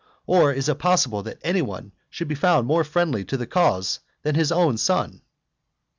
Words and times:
or, 0.25 0.51
is 0.51 0.67
it 0.67 0.79
possible 0.79 1.21
that 1.21 1.37
any 1.43 1.61
one 1.61 1.91
should 2.09 2.27
be 2.27 2.33
found 2.33 2.65
more 2.65 2.83
friendly 2.83 3.23
to 3.23 3.37
the 3.37 3.45
cause 3.45 3.99
than 4.23 4.33
his 4.33 4.51
son? 4.81 5.21